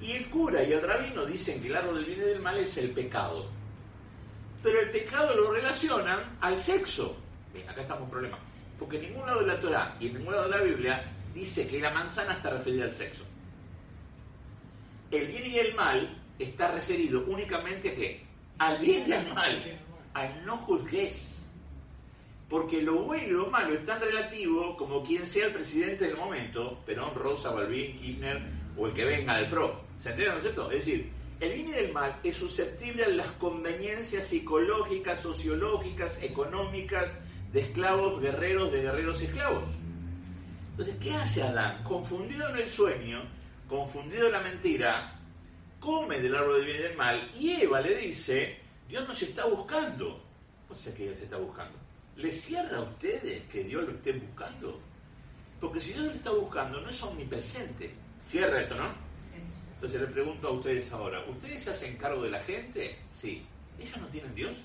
Y 0.00 0.12
el 0.12 0.28
cura 0.28 0.62
y 0.62 0.72
el 0.72 0.82
rabino 0.82 1.26
dicen 1.26 1.60
que 1.60 1.68
el 1.68 1.76
árbol 1.76 1.96
del 1.96 2.04
bien 2.04 2.20
y 2.20 2.24
del 2.24 2.40
mal 2.40 2.56
es 2.58 2.76
el 2.76 2.90
pecado. 2.90 3.50
Pero 4.62 4.80
el 4.80 4.90
pecado 4.90 5.34
lo 5.34 5.52
relacionan 5.52 6.36
al 6.40 6.58
sexo. 6.58 7.16
Bien, 7.52 7.68
acá 7.68 7.82
estamos 7.82 8.04
un 8.04 8.10
problema. 8.10 8.38
Porque 8.78 8.96
en 8.96 9.02
ningún 9.02 9.26
lado 9.26 9.40
de 9.40 9.46
la 9.46 9.60
Torah 9.60 9.96
y 9.98 10.06
en 10.06 10.18
ningún 10.18 10.34
lado 10.34 10.48
de 10.48 10.56
la 10.56 10.62
Biblia 10.62 11.12
dice 11.34 11.66
que 11.66 11.80
la 11.80 11.90
manzana 11.90 12.34
está 12.34 12.50
referida 12.50 12.84
al 12.84 12.92
sexo. 12.92 13.24
El 15.10 15.26
bien 15.28 15.46
y 15.46 15.58
el 15.58 15.74
mal 15.74 16.22
está 16.38 16.70
referido 16.70 17.24
únicamente 17.26 17.90
a 17.90 17.94
qué? 17.94 18.24
Al 18.58 18.78
bien 18.78 19.04
y 19.08 19.12
al 19.12 19.34
mal. 19.34 19.80
Al 20.14 20.44
no 20.44 20.56
juzgues. 20.58 21.37
Porque 22.48 22.80
lo 22.80 23.02
bueno 23.02 23.24
y 23.24 23.30
lo 23.30 23.50
malo 23.50 23.74
es 23.74 23.84
tan 23.84 24.00
relativo 24.00 24.76
como 24.76 25.04
quien 25.04 25.26
sea 25.26 25.46
el 25.46 25.52
presidente 25.52 26.06
del 26.06 26.16
momento, 26.16 26.82
Perón, 26.86 27.14
Rosa, 27.14 27.52
Balbín, 27.52 27.96
Kirchner 27.96 28.42
o 28.76 28.86
el 28.86 28.94
que 28.94 29.04
venga 29.04 29.36
del 29.36 29.50
PRO. 29.50 29.82
¿Se 29.98 30.10
entiende, 30.10 30.32
no 30.32 30.36
es 30.38 30.42
cierto? 30.42 30.70
Es 30.70 30.84
decir, 30.86 31.10
el 31.40 31.52
bien 31.52 31.68
y 31.68 31.72
el 31.74 31.92
mal 31.92 32.18
es 32.22 32.36
susceptible 32.36 33.04
a 33.04 33.08
las 33.08 33.30
conveniencias 33.32 34.26
psicológicas, 34.26 35.20
sociológicas, 35.20 36.22
económicas 36.22 37.10
de 37.52 37.60
esclavos, 37.60 38.20
guerreros, 38.20 38.72
de 38.72 38.82
guerreros 38.82 39.20
esclavos. 39.20 39.68
Entonces, 40.70 40.96
¿qué 41.00 41.14
hace 41.14 41.42
Adán? 41.42 41.82
Confundido 41.82 42.48
en 42.48 42.56
el 42.56 42.68
sueño, 42.70 43.22
confundido 43.68 44.26
en 44.26 44.32
la 44.32 44.40
mentira, 44.40 45.20
come 45.80 46.20
del 46.20 46.34
árbol 46.34 46.56
del 46.56 46.66
bien 46.66 46.78
y 46.78 46.82
del 46.82 46.96
mal 46.96 47.30
y 47.38 47.50
Eva 47.62 47.80
le 47.80 47.96
dice, 47.96 48.58
Dios 48.88 49.06
nos 49.06 49.20
está 49.22 49.44
buscando. 49.46 50.24
O 50.68 50.74
sea 50.74 50.94
que 50.94 51.04
Dios 51.04 51.20
está 51.20 51.36
buscando. 51.36 51.87
¿Le 52.18 52.32
cierra 52.32 52.78
a 52.78 52.80
ustedes 52.80 53.44
que 53.44 53.62
Dios 53.62 53.84
lo 53.84 53.92
esté 53.92 54.12
buscando? 54.12 54.80
Porque 55.60 55.80
si 55.80 55.92
Dios 55.92 56.06
lo 56.06 56.12
está 56.12 56.32
buscando, 56.32 56.80
no 56.80 56.90
es 56.90 57.00
omnipresente. 57.04 57.94
Cierra 58.20 58.60
esto, 58.60 58.74
¿no? 58.74 58.88
Sí. 58.88 59.38
Entonces 59.74 60.00
le 60.00 60.06
pregunto 60.08 60.48
a 60.48 60.50
ustedes 60.50 60.92
ahora, 60.92 61.24
¿ustedes 61.28 61.62
se 61.62 61.70
hacen 61.70 61.96
cargo 61.96 62.22
de 62.22 62.30
la 62.30 62.40
gente? 62.40 62.98
Sí. 63.12 63.46
¿Ellos 63.78 63.96
no 63.98 64.08
tienen 64.08 64.34
Dios? 64.34 64.56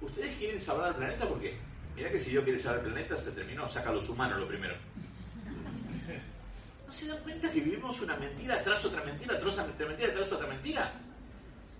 ¿Ustedes 0.00 0.34
quieren 0.38 0.58
salvar 0.58 0.88
al 0.88 0.96
planeta? 0.96 1.28
¿Por 1.28 1.42
qué? 1.42 1.58
Mira 1.94 2.10
que 2.10 2.18
si 2.18 2.30
Dios 2.30 2.42
quiere 2.42 2.58
salvar 2.58 2.80
al 2.80 2.86
planeta, 2.86 3.18
se 3.18 3.30
terminó, 3.32 3.68
saca 3.68 3.90
a 3.90 3.92
los 3.92 4.08
humanos 4.08 4.40
lo 4.40 4.48
primero. 4.48 4.74
¿No 6.86 6.92
se 6.92 7.06
dan 7.06 7.22
cuenta 7.22 7.50
que 7.50 7.60
vivimos 7.60 8.00
una 8.00 8.16
mentira 8.16 8.62
tras 8.62 8.82
otra 8.82 9.04
mentira, 9.04 9.38
tras 9.38 9.58
otra 9.58 9.86
mentira, 9.86 10.14
tras 10.14 10.32
otra 10.32 10.46
mentira? 10.46 10.90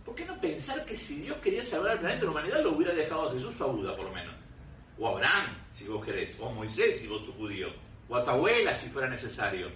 ¿Por 0.04 0.14
qué 0.14 0.24
no 0.24 0.38
pensar 0.40 0.84
que 0.84 0.96
si 0.96 1.22
Dios 1.22 1.36
quería 1.38 1.64
salvar 1.64 1.92
al 1.92 2.00
planeta, 2.00 2.24
la 2.24 2.30
humanidad 2.30 2.62
lo 2.62 2.72
hubiera 2.72 2.92
dejado 2.92 3.28
a 3.28 3.32
Jesús 3.32 3.58
o 3.60 3.64
a 3.64 3.66
Buda, 3.68 3.96
por 3.96 4.06
lo 4.06 4.12
menos? 4.12 4.34
O 4.98 5.08
a 5.08 5.12
Abraham, 5.12 5.56
si 5.72 5.84
vos 5.84 6.04
querés, 6.04 6.38
o 6.38 6.48
a 6.48 6.52
Moisés, 6.52 7.00
si 7.00 7.06
vos 7.06 7.24
sos 7.24 7.34
judío, 7.34 7.68
o 8.08 8.16
a 8.16 8.24
tu 8.24 8.30
abuela, 8.30 8.74
si 8.74 8.88
fuera 8.88 9.08
necesario. 9.08 9.70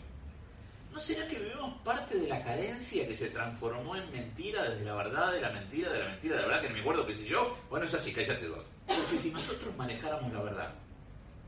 ¿No 0.92 1.00
será 1.00 1.26
que 1.28 1.38
vivimos 1.38 1.80
parte 1.82 2.18
de 2.18 2.28
la 2.28 2.42
carencia 2.42 3.06
que 3.06 3.14
se 3.14 3.30
transformó 3.30 3.96
en 3.96 4.10
mentira 4.10 4.68
desde 4.68 4.84
la 4.84 4.94
verdad 4.94 5.32
de 5.32 5.40
la 5.40 5.50
mentira, 5.50 5.92
de 5.92 5.98
la 6.00 6.08
mentira, 6.08 6.36
de 6.36 6.42
la 6.42 6.48
verdad, 6.48 6.62
que 6.62 6.68
no 6.68 6.74
me 6.74 6.80
acuerdo 6.80 7.06
qué 7.06 7.14
sé 7.14 7.26
yo? 7.26 7.56
Bueno, 7.70 7.86
es 7.86 7.94
así, 7.94 8.12
cállate 8.12 8.48
vos. 8.48 8.64
Porque 8.86 9.18
si 9.18 9.30
nosotros 9.30 9.76
manejáramos 9.76 10.32
la 10.32 10.42
verdad 10.42 10.74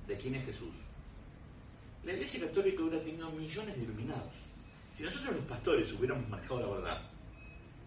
de 0.07 0.17
quién 0.17 0.35
es 0.35 0.45
Jesús, 0.45 0.75
la 2.05 2.13
Iglesia 2.13 2.47
Católica 2.47 2.83
hubiera 2.83 3.05
tenido 3.05 3.31
millones 3.31 3.77
de 3.77 3.83
iluminados. 3.83 4.33
Si 4.95 5.03
nosotros 5.03 5.35
los 5.35 5.45
pastores 5.45 5.93
hubiéramos 5.93 6.29
manejado 6.29 6.61
la 6.61 6.67
verdad, 6.67 7.10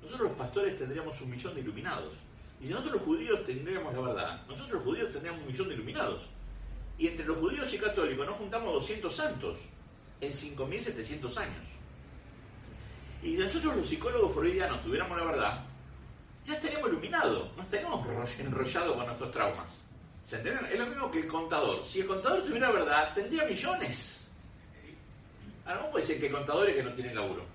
nosotros 0.03 0.29
los 0.29 0.37
pastores 0.37 0.77
tendríamos 0.77 1.19
un 1.21 1.31
millón 1.31 1.55
de 1.55 1.61
iluminados. 1.61 2.13
Y 2.59 2.67
si 2.67 2.71
nosotros 2.71 2.95
los 2.95 3.03
judíos 3.03 3.45
tendríamos 3.45 3.93
la 3.93 4.01
verdad, 4.01 4.41
nosotros 4.47 4.73
los 4.73 4.83
judíos 4.83 5.11
tendríamos 5.11 5.41
un 5.41 5.47
millón 5.47 5.67
de 5.69 5.73
iluminados. 5.75 6.29
Y 6.97 7.07
entre 7.07 7.25
los 7.25 7.37
judíos 7.37 7.73
y 7.73 7.77
católicos 7.77 8.25
nos 8.25 8.37
juntamos 8.37 8.73
200 8.73 9.15
santos 9.15 9.59
en 10.21 10.31
5.700 10.31 11.37
años. 11.37 11.65
Y 13.21 13.35
si 13.35 13.37
nosotros 13.37 13.77
los 13.77 13.87
psicólogos 13.87 14.35
freudianos 14.35 14.81
tuviéramos 14.81 15.17
la 15.17 15.23
verdad, 15.23 15.65
ya 16.45 16.53
estaríamos 16.53 16.89
iluminados, 16.89 17.55
no 17.55 17.63
estaríamos 17.63 18.05
enrollados 18.39 18.95
con 18.95 19.05
nuestros 19.05 19.31
traumas. 19.31 19.81
¿Se 20.25 20.37
entienden? 20.37 20.65
Es 20.65 20.79
lo 20.79 20.87
mismo 20.87 21.11
que 21.11 21.19
el 21.19 21.27
contador. 21.27 21.85
Si 21.85 22.01
el 22.01 22.07
contador 22.07 22.43
tuviera 22.43 22.71
verdad, 22.71 23.13
tendría 23.13 23.45
millones. 23.45 24.27
Ahora, 25.65 25.83
no 25.83 25.91
puede 25.91 26.05
ser 26.05 26.19
que 26.19 26.29
contadores 26.29 26.75
que 26.75 26.83
no 26.83 26.93
tienen 26.93 27.15
laburo, 27.15 27.45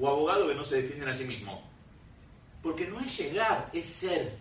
o 0.00 0.08
abogados 0.08 0.48
que 0.48 0.54
no 0.54 0.64
se 0.64 0.82
defienden 0.82 1.08
a 1.08 1.14
sí 1.14 1.24
mismos, 1.24 1.60
porque 2.64 2.88
no 2.88 2.98
es 2.98 3.18
llegar, 3.18 3.68
es 3.74 3.84
ser. 3.84 4.38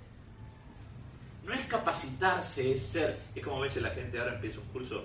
No 1.46 1.54
es 1.54 1.60
capacitarse, 1.66 2.72
es 2.72 2.82
ser. 2.82 3.20
Es 3.36 3.44
como 3.44 3.58
a 3.58 3.64
veces 3.64 3.84
la 3.84 3.90
gente 3.90 4.18
ahora 4.18 4.36
empieza 4.36 4.62
un 4.62 4.68
curso 4.68 5.04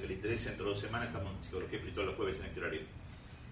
que 0.00 0.06
le 0.06 0.14
interesa 0.14 0.50
dentro 0.50 0.66
de 0.66 0.70
dos 0.70 0.80
semanas, 0.80 1.08
estamos 1.08 1.34
en 1.34 1.44
psicología 1.44 1.78
espiritual 1.78 2.06
los 2.06 2.14
jueves 2.14 2.38
en 2.38 2.44
este 2.44 2.60
horario. 2.60 2.80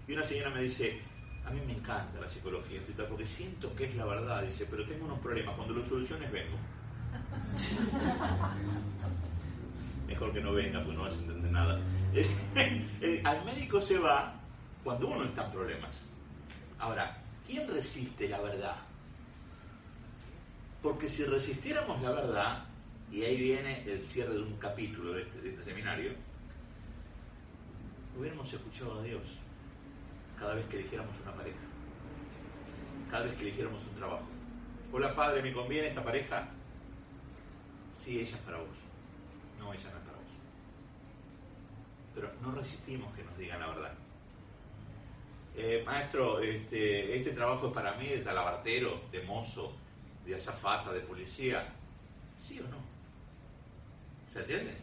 Y 0.07 0.13
una 0.13 0.23
señora 0.23 0.49
me 0.51 0.61
dice, 0.61 1.01
a 1.45 1.49
mí 1.49 1.59
me 1.67 1.73
encanta 1.73 2.21
la 2.21 2.29
psicología 2.29 2.77
espiritual 2.77 3.09
porque 3.09 3.25
siento 3.25 3.75
que 3.75 3.83
es 3.83 3.95
la 3.95 4.05
verdad. 4.05 4.41
Dice, 4.41 4.65
pero 4.71 4.85
tengo 4.85 5.05
unos 5.05 5.19
problemas, 5.19 5.53
cuando 5.53 5.73
los 5.73 5.85
soluciones 5.85 6.31
vengo. 6.31 6.57
mejor 10.07 10.31
que 10.31 10.39
no 10.39 10.53
venga, 10.53 10.81
pues 10.81 10.95
no 10.95 11.03
vas 11.03 11.13
a 11.13 11.17
entender 11.17 11.51
nada. 11.51 11.81
Al 13.25 13.45
médico 13.45 13.81
se 13.81 13.99
va 13.99 14.33
cuando 14.81 15.09
uno 15.09 15.25
está 15.25 15.45
en 15.45 15.51
problemas. 15.51 16.03
Ahora, 16.79 17.21
¿quién 17.45 17.67
resiste 17.67 18.29
la 18.29 18.39
verdad? 18.39 18.88
Porque 20.81 21.09
si 21.09 21.23
resistiéramos 21.25 22.01
la 22.01 22.11
verdad, 22.11 22.65
y 23.11 23.23
ahí 23.23 23.37
viene 23.37 23.83
el 23.85 24.05
cierre 24.05 24.33
de 24.33 24.41
un 24.41 24.57
capítulo 24.57 25.13
de 25.13 25.23
este, 25.23 25.41
de 25.41 25.49
este 25.49 25.63
seminario, 25.63 26.13
hubiéramos 28.17 28.51
escuchado 28.53 28.99
a 28.99 29.03
Dios 29.03 29.39
cada 30.37 30.53
vez 30.53 30.65
que 30.67 30.77
eligiéramos 30.77 31.19
una 31.21 31.33
pareja, 31.33 31.59
cada 33.11 33.25
vez 33.25 33.35
que 33.35 33.43
eligiéramos 33.43 33.85
un 33.87 33.95
trabajo. 33.95 34.27
Hola 34.91 35.13
padre, 35.13 35.41
¿me 35.41 35.51
conviene 35.51 35.89
esta 35.89 36.03
pareja? 36.03 36.49
Sí, 37.93 38.19
ella 38.19 38.35
es 38.35 38.41
para 38.43 38.57
vos. 38.57 38.67
No, 39.59 39.73
ella 39.73 39.89
no 39.91 39.97
es 39.97 40.05
para 40.05 40.17
vos. 40.17 40.25
Pero 42.15 42.31
no 42.41 42.51
resistimos 42.53 43.13
que 43.15 43.23
nos 43.23 43.37
digan 43.37 43.59
la 43.59 43.67
verdad. 43.67 43.93
Eh, 45.55 45.83
maestro, 45.85 46.39
este, 46.39 47.17
este 47.17 47.31
trabajo 47.31 47.67
es 47.67 47.73
para 47.73 47.95
mí 47.97 48.07
de 48.07 48.19
talabartero, 48.19 49.01
de 49.11 49.21
mozo, 49.23 49.75
de 50.25 50.35
azafata, 50.35 50.91
de 50.91 51.01
policía. 51.01 51.67
¿Sí 52.37 52.59
o 52.59 52.67
no? 52.69 52.77
¿Se 54.31 54.39
entiende? 54.39 54.75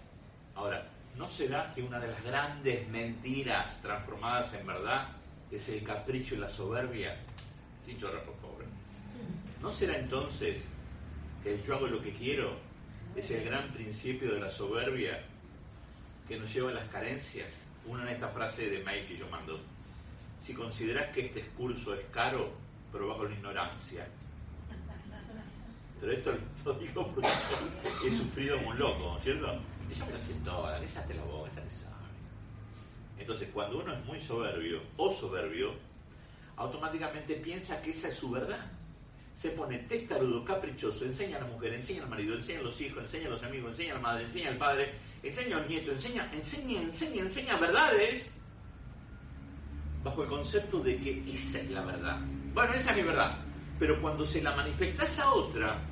Ahora, 0.55 0.87
¿no 1.17 1.29
será 1.29 1.71
que 1.73 1.83
una 1.83 2.01
de 2.01 2.09
las 2.09 2.23
grandes 2.23 2.89
mentiras 2.89 3.81
transformadas 3.83 4.55
en 4.55 4.67
verdad 4.67 5.09
es 5.51 5.69
el 5.69 5.83
capricho 5.83 6.35
y 6.35 6.39
la 6.39 6.49
soberbia? 6.49 7.17
Sin 7.85 7.97
llorar, 7.99 8.25
por 8.25 8.37
favor. 8.41 8.65
¿No 9.63 9.73
será 9.73 9.97
entonces 9.97 10.65
que 11.43 11.55
el 11.55 11.63
yo 11.63 11.77
hago 11.77 11.87
lo 11.87 12.03
que 12.03 12.13
quiero 12.13 12.57
es 13.15 13.31
el 13.31 13.45
gran 13.45 13.73
principio 13.73 14.35
de 14.35 14.41
la 14.41 14.51
soberbia 14.51 15.23
que 16.29 16.39
nos 16.39 16.53
lleva 16.53 16.71
a 16.71 16.75
las 16.75 16.89
carencias? 16.89 17.67
Una 17.87 18.03
en 18.03 18.09
esta 18.09 18.29
frase 18.29 18.69
de 18.69 18.79
Mike 18.85 19.07
que 19.07 19.17
yo 19.17 19.29
mando. 19.29 19.61
Si 20.41 20.53
consideras 20.53 21.13
que 21.15 21.27
este 21.27 21.47
curso 21.57 21.95
es 21.95 22.05
caro, 22.13 22.53
provoca 22.93 23.21
con 23.21 23.33
ignorancia. 23.33 24.07
Pero 26.01 26.13
esto 26.13 26.33
lo 26.65 26.75
digo 26.81 27.13
porque 27.15 27.29
he 28.07 28.11
sufrido 28.11 28.57
como 28.59 28.71
un 28.71 28.79
loco, 28.79 29.17
¿cierto? 29.21 29.47
Yo 29.95 30.07
me 30.07 30.13
lo 30.13 30.21
sé 30.21 30.35
toda, 30.45 30.81
te 30.81 31.15
la 31.15 31.23
boca, 31.25 31.49
esta 31.49 31.63
que 31.63 31.71
sabe. 31.71 31.97
Entonces, 33.19 33.49
cuando 33.53 33.79
uno 33.79 33.93
es 33.93 34.05
muy 34.05 34.21
soberbio 34.21 34.83
o 34.97 35.11
soberbio, 35.11 35.75
automáticamente 36.57 37.37
piensa 37.37 37.81
que 37.81 37.91
esa 37.91 38.09
es 38.09 38.17
su 38.17 38.31
verdad. 38.31 38.71
Se 39.35 39.51
pone 39.51 39.79
testarudo, 39.81 40.45
caprichoso, 40.45 41.05
enseña 41.05 41.37
a 41.37 41.41
la 41.41 41.47
mujer, 41.47 41.75
enseña 41.75 42.03
al 42.03 42.09
marido, 42.09 42.35
enseña 42.35 42.61
a 42.61 42.63
los 42.63 42.81
hijos, 42.81 43.03
enseña 43.03 43.27
a 43.27 43.31
los 43.31 43.43
amigos, 43.43 43.71
enseña 43.71 43.93
a 43.93 43.97
la 43.97 44.01
madre, 44.03 44.25
enseña 44.25 44.49
al 44.49 44.57
padre, 44.57 44.95
enseña 45.23 45.57
al 45.59 45.69
nieto, 45.69 45.93
enseña, 45.93 46.31
enseña, 46.33 46.81
enseña, 46.81 47.23
enseña 47.23 47.57
verdades 47.59 48.33
bajo 50.03 50.23
el 50.23 50.29
concepto 50.29 50.81
de 50.81 50.99
que 50.99 51.23
esa 51.33 51.59
es 51.59 51.71
la 51.71 51.83
verdad. 51.83 52.21
Bueno, 52.55 52.75
esa 52.75 52.91
es 52.93 52.97
mi 52.97 53.03
verdad. 53.03 53.46
Pero 53.79 54.01
cuando 54.01 54.25
se 54.25 54.43
la 54.43 54.55
manifestas 54.55 55.19
a 55.19 55.33
otra, 55.33 55.83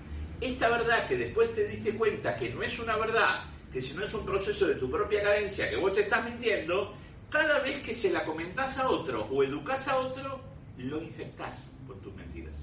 esta 0.40 0.68
verdad 0.68 1.06
que 1.06 1.16
después 1.16 1.54
te 1.54 1.66
diste 1.66 1.94
cuenta 1.96 2.36
que 2.36 2.50
no 2.50 2.62
es 2.62 2.78
una 2.78 2.96
verdad, 2.96 3.44
que 3.72 3.82
si 3.82 3.94
no 3.94 4.04
es 4.04 4.14
un 4.14 4.24
proceso 4.24 4.66
de 4.66 4.76
tu 4.76 4.90
propia 4.90 5.22
carencia, 5.22 5.68
que 5.68 5.76
vos 5.76 5.92
te 5.92 6.02
estás 6.02 6.24
mintiendo, 6.24 6.94
cada 7.30 7.58
vez 7.60 7.80
que 7.80 7.94
se 7.94 8.10
la 8.10 8.24
comentás 8.24 8.78
a 8.78 8.88
otro 8.88 9.24
o 9.24 9.42
educás 9.42 9.88
a 9.88 9.96
otro, 9.98 10.40
lo 10.78 11.02
infectás 11.02 11.70
con 11.86 12.00
tus 12.00 12.14
mentiras. 12.14 12.54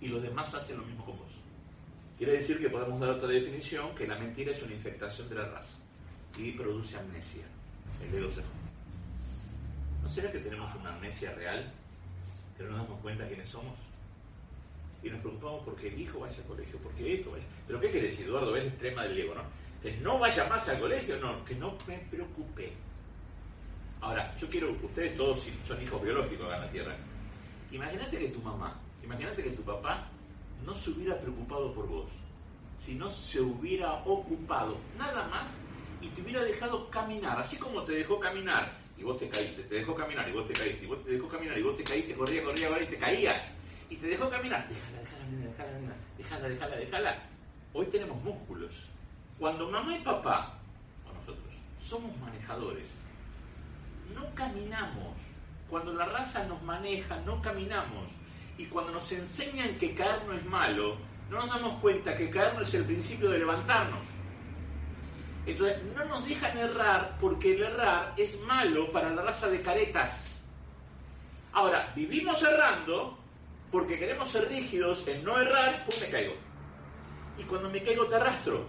Y 0.00 0.08
los 0.08 0.22
demás 0.22 0.54
hacen 0.54 0.78
lo 0.78 0.84
mismo 0.84 1.04
con 1.04 1.18
vos. 1.18 1.32
Quiere 2.16 2.34
decir 2.34 2.58
que 2.58 2.68
podemos 2.68 3.00
dar 3.00 3.10
otra 3.10 3.28
definición, 3.28 3.94
que 3.94 4.06
la 4.06 4.18
mentira 4.18 4.52
es 4.52 4.62
una 4.62 4.74
infectación 4.74 5.28
de 5.28 5.34
la 5.36 5.48
raza 5.48 5.76
y 6.36 6.52
produce 6.52 6.96
amnesia. 6.96 7.44
El 8.02 8.14
ego 8.14 8.30
se 8.30 8.42
¿No 10.02 10.08
será 10.08 10.30
que 10.30 10.38
tenemos 10.38 10.72
una 10.74 10.94
amnesia 10.94 11.32
real? 11.34 11.72
Que 12.56 12.64
no 12.64 12.70
nos 12.70 12.82
damos 12.82 13.00
cuenta 13.00 13.26
quiénes 13.26 13.48
somos 13.48 13.74
y 15.02 15.10
nos 15.10 15.20
preocupamos 15.20 15.62
porque 15.64 15.88
el 15.88 16.00
hijo 16.00 16.20
vaya 16.20 16.36
al 16.36 16.44
colegio, 16.44 16.78
porque 16.82 17.14
esto 17.14 17.30
vaya. 17.30 17.44
Pero 17.66 17.80
¿qué 17.80 17.90
quiere 17.90 18.06
decir, 18.08 18.26
Eduardo? 18.26 18.56
Es 18.56 18.66
extrema 18.66 19.04
del 19.04 19.18
ego, 19.18 19.34
¿no? 19.34 19.42
Que 19.82 19.96
no 19.98 20.18
vaya 20.18 20.44
más 20.48 20.68
al 20.68 20.80
colegio, 20.80 21.18
no, 21.18 21.44
que 21.44 21.54
no 21.54 21.76
me 21.86 21.98
preocupe. 22.10 22.72
Ahora, 24.00 24.34
yo 24.36 24.48
quiero, 24.48 24.76
ustedes 24.82 25.16
todos 25.16 25.48
son 25.64 25.82
hijos 25.82 26.02
biológicos 26.02 26.46
acá 26.46 26.58
la 26.58 26.70
Tierra. 26.70 26.96
Imagínate 27.70 28.18
que 28.18 28.28
tu 28.28 28.40
mamá, 28.40 28.80
imagínate 29.02 29.42
que 29.42 29.50
tu 29.50 29.62
papá 29.62 30.08
no 30.64 30.74
se 30.74 30.90
hubiera 30.90 31.18
preocupado 31.18 31.72
por 31.72 31.86
vos, 31.86 32.10
sino 32.78 33.10
se 33.10 33.40
hubiera 33.40 33.92
ocupado 34.04 34.78
nada 34.96 35.28
más 35.28 35.50
y 36.00 36.08
te 36.08 36.22
hubiera 36.22 36.42
dejado 36.42 36.88
caminar, 36.90 37.38
así 37.38 37.56
como 37.56 37.82
te 37.82 37.92
dejó 37.92 38.18
caminar 38.18 38.78
y 38.96 39.02
vos 39.02 39.18
te 39.18 39.28
caíste, 39.28 39.62
te 39.64 39.76
dejó 39.76 39.94
caminar 39.94 40.28
y 40.28 40.32
vos 40.32 40.46
te 40.46 40.52
caíste, 40.52 40.84
y 40.84 40.86
vos 40.86 41.04
te 41.04 41.12
dejó 41.12 41.28
caminar 41.28 41.58
y 41.58 41.62
vos 41.62 41.76
te 41.76 41.84
caíste, 41.84 42.14
corría, 42.14 42.42
corría, 42.42 42.68
corría 42.68 42.84
y 42.84 42.90
te 42.90 42.96
caías 42.96 43.58
y 43.90 43.96
te 43.96 44.06
dejó 44.06 44.28
caminar. 44.28 44.68
Déjala, 44.68 44.98
déjala, 45.00 45.24
déjala, 45.46 45.98
déjala, 46.16 46.48
déjala, 46.48 46.76
déjala. 46.76 47.22
Hoy 47.72 47.86
tenemos 47.86 48.22
músculos. 48.22 48.86
Cuando 49.38 49.70
mamá 49.70 49.96
y 49.96 50.00
papá, 50.00 50.58
o 51.08 51.12
nosotros, 51.12 51.54
somos 51.80 52.16
manejadores, 52.18 52.90
no 54.14 54.34
caminamos. 54.34 55.16
Cuando 55.70 55.92
la 55.92 56.06
raza 56.06 56.44
nos 56.46 56.62
maneja, 56.62 57.16
no 57.20 57.40
caminamos. 57.42 58.10
Y 58.56 58.66
cuando 58.66 58.92
nos 58.92 59.12
enseñan 59.12 59.76
que 59.76 59.94
caer 59.94 60.24
no 60.26 60.32
es 60.32 60.44
malo, 60.46 60.96
no 61.30 61.38
nos 61.38 61.48
damos 61.48 61.74
cuenta 61.80 62.16
que 62.16 62.30
caer 62.30 62.54
no 62.54 62.62
es 62.62 62.74
el 62.74 62.84
principio 62.84 63.30
de 63.30 63.38
levantarnos. 63.38 64.04
Entonces, 65.46 65.82
no 65.94 66.04
nos 66.04 66.26
dejan 66.26 66.58
errar 66.58 67.16
porque 67.20 67.54
el 67.54 67.62
errar 67.62 68.12
es 68.16 68.40
malo 68.42 68.90
para 68.92 69.10
la 69.10 69.22
raza 69.22 69.48
de 69.48 69.62
caretas. 69.62 70.40
Ahora, 71.52 71.92
vivimos 71.94 72.42
errando 72.42 73.18
porque 73.70 73.98
queremos 73.98 74.28
ser 74.28 74.48
rígidos 74.48 75.06
en 75.06 75.24
no 75.24 75.40
errar, 75.40 75.84
pues 75.84 76.00
me 76.02 76.08
caigo. 76.08 76.34
Y 77.38 77.42
cuando 77.44 77.70
me 77.70 77.82
caigo 77.82 78.06
te 78.06 78.14
arrastro. 78.16 78.66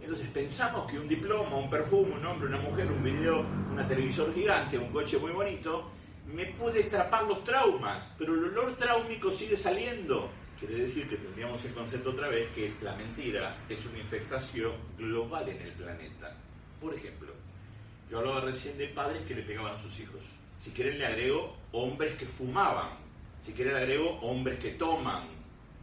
Entonces 0.00 0.28
pensamos 0.28 0.90
que 0.90 0.98
un 0.98 1.08
diploma, 1.08 1.56
un 1.56 1.70
perfume, 1.70 2.16
un 2.16 2.26
hombre, 2.26 2.48
una 2.48 2.58
mujer, 2.58 2.90
un 2.92 3.02
video, 3.02 3.40
una 3.72 3.88
televisor 3.88 4.34
gigante, 4.34 4.76
un 4.76 4.92
coche 4.92 5.18
muy 5.18 5.32
bonito, 5.32 5.90
me 6.26 6.46
puede 6.46 6.84
atrapar 6.84 7.24
los 7.24 7.42
traumas, 7.44 8.12
pero 8.18 8.34
el 8.34 8.44
olor 8.44 8.76
tráumico 8.76 9.32
sigue 9.32 9.56
saliendo. 9.56 10.30
Quiere 10.58 10.82
decir 10.82 11.08
que 11.08 11.16
tendríamos 11.16 11.64
el 11.64 11.72
concepto 11.72 12.10
otra 12.10 12.28
vez 12.28 12.50
que 12.50 12.74
la 12.82 12.94
mentira 12.94 13.56
es 13.68 13.84
una 13.86 13.98
infectación 13.98 14.72
global 14.98 15.48
en 15.48 15.60
el 15.62 15.72
planeta. 15.72 16.36
Por 16.80 16.94
ejemplo, 16.94 17.32
yo 18.10 18.18
hablaba 18.18 18.40
recién 18.40 18.76
de 18.76 18.88
padres 18.88 19.22
que 19.22 19.34
le 19.34 19.42
pegaban 19.42 19.74
a 19.74 19.80
sus 19.80 19.98
hijos. 20.00 20.24
Si 20.58 20.70
quieren 20.70 20.98
le 20.98 21.06
agrego 21.06 21.56
hombres 21.72 22.14
que 22.14 22.26
fumaban 22.26 22.90
si 23.44 23.52
quiere 23.52 23.72
le 23.72 23.80
agrego 23.80 24.18
hombres 24.22 24.58
que 24.58 24.70
toman. 24.70 25.28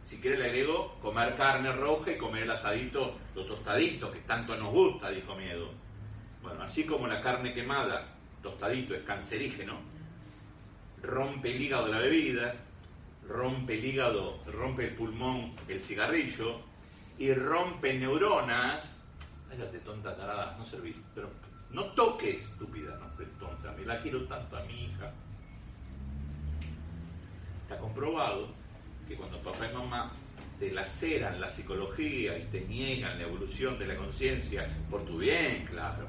Si 0.02 0.16
quiere 0.18 0.36
le 0.36 0.46
agrego 0.46 0.98
comer 1.00 1.36
carne 1.36 1.70
roja 1.72 2.10
y 2.10 2.18
comer 2.18 2.42
el 2.42 2.50
asadito, 2.50 3.16
los 3.36 3.46
tostaditos, 3.46 4.10
que 4.10 4.18
tanto 4.22 4.56
nos 4.56 4.72
gusta, 4.72 5.10
dijo 5.10 5.36
Miedo. 5.36 5.70
Bueno, 6.42 6.64
así 6.64 6.84
como 6.84 7.06
la 7.06 7.20
carne 7.20 7.54
quemada, 7.54 8.08
tostadito, 8.42 8.96
es 8.96 9.04
cancerígeno, 9.04 9.78
rompe 11.02 11.54
el 11.54 11.62
hígado 11.62 11.86
de 11.86 11.92
la 11.92 11.98
bebida, 11.98 12.52
rompe 13.28 13.74
el 13.74 13.84
hígado, 13.84 14.42
rompe 14.46 14.88
el 14.88 14.96
pulmón 14.96 15.54
el 15.68 15.80
cigarrillo 15.80 16.62
y 17.16 17.32
rompe 17.32 17.94
neuronas. 17.94 18.98
Cállate, 19.48 19.78
tonta 19.78 20.16
tarada, 20.16 20.56
no 20.58 20.64
serví. 20.64 21.00
Pero 21.14 21.30
no 21.70 21.84
toques, 21.92 22.42
estúpida, 22.42 22.98
no, 22.98 23.06
tonta. 23.38 23.70
Me 23.70 23.86
la 23.86 24.00
quiero 24.00 24.26
tanto 24.26 24.56
a 24.56 24.64
mi 24.64 24.86
hija 24.86 25.12
comprobado 27.78 28.48
que 29.08 29.14
cuando 29.16 29.38
papá 29.38 29.68
y 29.70 29.74
mamá 29.74 30.12
te 30.58 30.70
laceran 30.70 31.40
la 31.40 31.48
psicología 31.48 32.38
y 32.38 32.44
te 32.44 32.60
niegan 32.62 33.18
la 33.18 33.24
evolución 33.24 33.78
de 33.78 33.86
la 33.86 33.96
conciencia 33.96 34.68
por 34.90 35.04
tu 35.04 35.18
bien, 35.18 35.64
claro, 35.66 36.06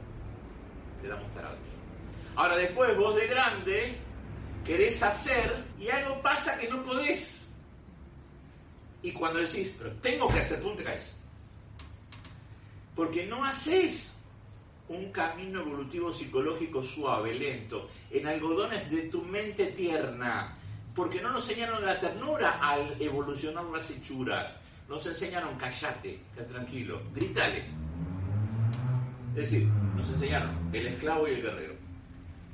quedamos 1.02 1.34
tarados. 1.34 1.60
Ahora 2.36 2.56
después 2.58 2.96
vos 2.98 3.16
de 3.16 3.28
grande 3.28 3.98
querés 4.64 5.02
hacer 5.04 5.66
y 5.80 5.90
algo 5.90 6.22
pasa 6.22 6.58
que 6.58 6.70
no 6.70 6.84
podés. 6.84 7.50
Y 9.02 9.12
cuando 9.12 9.40
decís, 9.40 9.74
pero 9.78 9.92
tengo 9.94 10.30
que 10.30 10.40
hacer, 10.40 10.62
tú 10.62 10.76
te 10.76 10.84
caes. 10.84 11.16
Porque 12.96 13.26
no 13.26 13.44
haces 13.44 14.14
un 14.88 15.12
camino 15.12 15.62
evolutivo 15.62 16.12
psicológico 16.12 16.82
suave, 16.82 17.34
lento, 17.34 17.90
en 18.12 18.28
algodones 18.28 18.90
de 18.90 19.04
tu 19.04 19.22
mente 19.24 19.68
tierna, 19.68 20.58
porque 20.96 21.22
no 21.22 21.32
nos 21.32 21.50
enseñaron 21.50 21.86
la 21.86 22.00
ternura 22.00 22.60
al 22.62 23.02
evolucionar 23.02 23.64
las 23.66 23.90
hechuras. 23.90 24.54
Nos 24.88 25.06
enseñaron 25.08 25.58
callate, 25.58 26.20
tranquilo, 26.48 27.02
gritale. 27.14 27.66
Es 29.30 29.50
decir, 29.50 29.68
nos 29.96 30.08
enseñaron 30.10 30.70
el 30.72 30.88
esclavo 30.88 31.28
y 31.28 31.32
el 31.32 31.42
guerrero. 31.42 31.74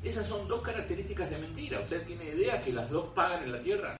Esas 0.03 0.27
son 0.27 0.47
dos 0.47 0.61
características 0.61 1.29
de 1.29 1.37
mentira. 1.37 1.79
¿Usted 1.81 2.05
tiene 2.05 2.25
idea 2.25 2.61
que 2.61 2.71
las 2.71 2.89
dos 2.89 3.07
pagan 3.13 3.43
en 3.43 3.51
la 3.51 3.61
tierra? 3.61 3.97